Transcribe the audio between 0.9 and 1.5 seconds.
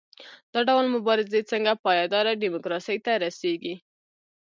مبارزې